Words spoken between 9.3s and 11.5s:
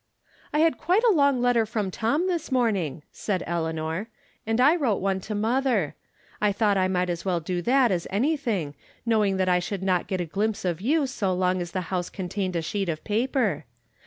that I should not get a glimpse of you so